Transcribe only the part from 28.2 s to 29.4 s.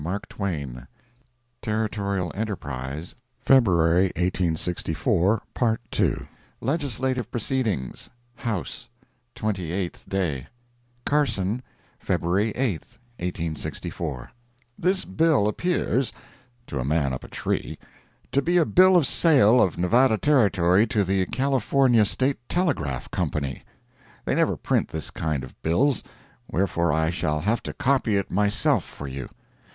myself for you.